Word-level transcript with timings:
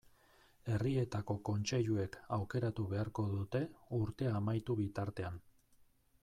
Herrietako 0.75 1.35
kontseiluek 1.49 2.17
aukeratu 2.37 2.87
beharko 2.95 3.27
dute 3.35 3.63
urtea 3.99 4.33
amaitu 4.41 4.79
bitartean. 4.83 5.39